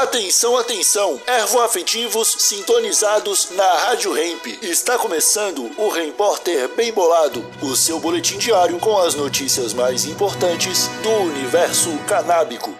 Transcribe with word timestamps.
Atenção, 0.00 0.56
atenção! 0.56 1.20
Ervoafetivos 1.26 2.34
sintonizados 2.38 3.50
na 3.54 3.70
Rádio 3.80 4.16
Hemp. 4.16 4.46
Está 4.62 4.96
começando 4.96 5.70
o 5.76 5.90
Repórter 5.90 6.74
Bem 6.74 6.90
Bolado, 6.90 7.44
o 7.60 7.76
seu 7.76 8.00
boletim 8.00 8.38
diário 8.38 8.78
com 8.78 8.96
as 8.96 9.14
notícias 9.14 9.74
mais 9.74 10.06
importantes 10.06 10.88
do 11.02 11.10
universo 11.10 11.90
canábico. 12.08 12.74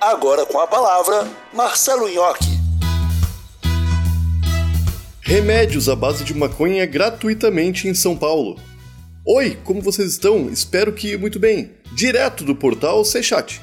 Agora 0.00 0.46
com 0.46 0.58
a 0.58 0.66
palavra, 0.66 1.28
Marcelo 1.52 2.08
Nhoque. 2.08 2.48
Remédios 5.20 5.90
à 5.90 5.94
base 5.94 6.24
de 6.24 6.32
maconha 6.32 6.86
gratuitamente 6.86 7.86
em 7.86 7.92
São 7.92 8.16
Paulo. 8.16 8.58
Oi, 9.26 9.58
como 9.62 9.82
vocês 9.82 10.12
estão? 10.12 10.48
Espero 10.48 10.94
que 10.94 11.18
muito 11.18 11.38
bem. 11.38 11.72
Direto 11.92 12.44
do 12.44 12.56
portal 12.56 13.04
Sechat. 13.04 13.60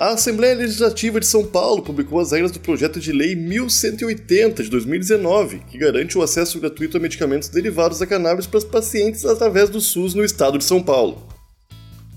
A 0.00 0.10
Assembleia 0.10 0.54
Legislativa 0.54 1.18
de 1.18 1.26
São 1.26 1.44
Paulo 1.44 1.82
publicou 1.82 2.20
as 2.20 2.30
regras 2.30 2.52
do 2.52 2.60
projeto 2.60 3.00
de 3.00 3.10
lei 3.10 3.34
1180 3.34 4.62
de 4.62 4.70
2019, 4.70 5.58
que 5.68 5.76
garante 5.76 6.16
o 6.16 6.22
acesso 6.22 6.60
gratuito 6.60 6.96
a 6.96 7.00
medicamentos 7.00 7.48
derivados 7.48 7.98
da 7.98 8.06
cannabis 8.06 8.46
para 8.46 8.58
os 8.58 8.64
pacientes 8.64 9.24
através 9.24 9.68
do 9.68 9.80
SUS 9.80 10.14
no 10.14 10.24
estado 10.24 10.56
de 10.56 10.62
São 10.62 10.80
Paulo. 10.80 11.26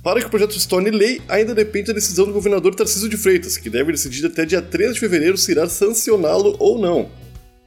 Para 0.03 0.19
que 0.19 0.27
o 0.27 0.29
projeto 0.29 0.53
se 0.59 0.67
torne 0.67 0.91
lei, 0.91 1.23
ainda 1.27 1.55
depende 1.55 1.87
da 1.87 1.93
decisão 1.93 2.27
do 2.27 2.33
governador 2.33 2.75
Tarcísio 2.75 3.09
de 3.09 3.17
Freitas, 3.17 3.57
que 3.57 3.67
deve 3.67 3.93
decidir 3.93 4.27
até 4.27 4.45
dia 4.45 4.61
13 4.61 4.93
de 4.93 4.99
fevereiro 4.99 5.35
se 5.35 5.51
irá 5.51 5.67
sancioná-lo 5.67 6.55
ou 6.59 6.79
não. 6.79 7.09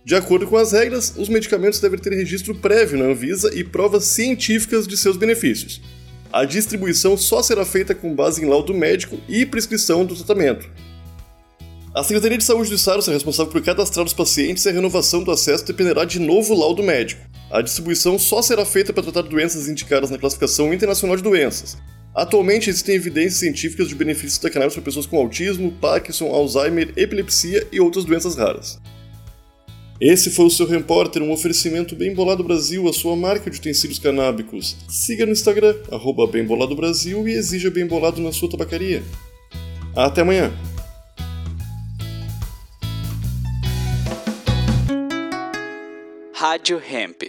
De 0.04 0.14
acordo 0.14 0.46
com 0.46 0.56
as 0.56 0.70
regras, 0.70 1.12
os 1.16 1.28
medicamentos 1.28 1.80
devem 1.80 1.98
ter 1.98 2.14
registro 2.14 2.54
prévio 2.54 3.00
na 3.00 3.06
Anvisa 3.06 3.52
e 3.52 3.64
provas 3.64 4.04
científicas 4.04 4.86
de 4.86 4.96
seus 4.96 5.16
benefícios 5.16 5.80
a 6.34 6.44
distribuição 6.44 7.16
só 7.16 7.40
será 7.44 7.64
feita 7.64 7.94
com 7.94 8.12
base 8.12 8.42
em 8.42 8.48
laudo 8.48 8.74
médico 8.74 9.16
e 9.28 9.46
prescrição 9.46 10.04
do 10.04 10.16
tratamento. 10.16 10.68
A 11.94 12.02
Secretaria 12.02 12.36
de 12.36 12.42
Saúde 12.42 12.70
do 12.70 12.74
Estado 12.74 13.00
será 13.02 13.14
responsável 13.14 13.52
por 13.52 13.62
cadastrar 13.62 14.04
os 14.04 14.12
pacientes 14.12 14.64
e 14.64 14.68
a 14.68 14.72
renovação 14.72 15.22
do 15.22 15.30
acesso 15.30 15.64
dependerá 15.64 16.04
de 16.04 16.18
novo 16.18 16.52
laudo 16.52 16.82
médico. 16.82 17.22
A 17.52 17.62
distribuição 17.62 18.18
só 18.18 18.42
será 18.42 18.64
feita 18.64 18.92
para 18.92 19.04
tratar 19.04 19.22
doenças 19.22 19.68
indicadas 19.68 20.10
na 20.10 20.18
Classificação 20.18 20.74
Internacional 20.74 21.16
de 21.16 21.22
Doenças. 21.22 21.76
Atualmente 22.12 22.68
existem 22.68 22.96
evidências 22.96 23.38
científicas 23.38 23.88
de 23.88 23.94
benefícios 23.94 24.40
da 24.40 24.50
cannabis 24.50 24.74
para 24.74 24.82
pessoas 24.82 25.06
com 25.06 25.18
autismo, 25.18 25.70
Parkinson, 25.80 26.32
Alzheimer, 26.32 26.92
epilepsia 26.96 27.64
e 27.70 27.78
outras 27.78 28.04
doenças 28.04 28.34
raras. 28.34 28.80
Esse 30.00 30.28
foi 30.30 30.44
o 30.46 30.50
seu 30.50 30.66
repórter, 30.66 31.22
um 31.22 31.30
oferecimento 31.30 31.94
Bem 31.94 32.12
Bolado 32.12 32.42
Brasil, 32.42 32.88
a 32.88 32.92
sua 32.92 33.14
marca 33.14 33.48
de 33.48 33.58
utensílios 33.58 33.98
canábicos. 33.98 34.76
Siga 34.88 35.24
no 35.24 35.32
Instagram, 35.32 35.76
arroba 35.90 36.26
Bem 36.26 36.44
Bolado 36.44 36.74
Brasil 36.74 37.28
e 37.28 37.32
exija 37.32 37.70
Bem 37.70 37.86
Bolado 37.86 38.20
na 38.20 38.32
sua 38.32 38.50
tabacaria. 38.50 39.02
Até 39.94 40.22
amanhã! 40.22 40.52
Rádio 46.34 46.82
Hemp. 46.90 47.22